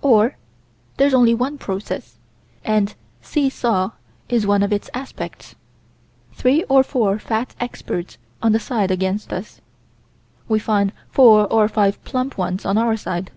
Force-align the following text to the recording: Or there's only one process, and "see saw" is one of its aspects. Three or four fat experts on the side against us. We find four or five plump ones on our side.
Or 0.00 0.38
there's 0.96 1.12
only 1.12 1.34
one 1.34 1.58
process, 1.58 2.16
and 2.64 2.94
"see 3.20 3.50
saw" 3.50 3.90
is 4.30 4.46
one 4.46 4.62
of 4.62 4.72
its 4.72 4.88
aspects. 4.94 5.56
Three 6.32 6.64
or 6.70 6.82
four 6.82 7.18
fat 7.18 7.54
experts 7.60 8.16
on 8.42 8.52
the 8.52 8.60
side 8.60 8.90
against 8.90 9.30
us. 9.30 9.60
We 10.48 10.58
find 10.58 10.94
four 11.10 11.46
or 11.52 11.68
five 11.68 12.02
plump 12.02 12.38
ones 12.38 12.64
on 12.64 12.78
our 12.78 12.96
side. 12.96 13.30